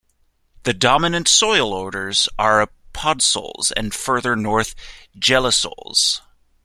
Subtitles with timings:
[0.63, 4.73] The dominant soil orders are podsols and further north
[5.19, 6.21] gelisols.